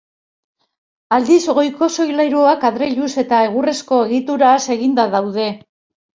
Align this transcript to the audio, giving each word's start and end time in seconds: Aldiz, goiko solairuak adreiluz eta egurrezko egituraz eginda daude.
Aldiz, 1.17 1.43
goiko 1.59 1.89
solairuak 1.97 2.65
adreiluz 2.71 3.11
eta 3.25 3.43
egurrezko 3.51 4.01
egituraz 4.09 4.57
eginda 4.79 5.09
daude. 5.15 5.49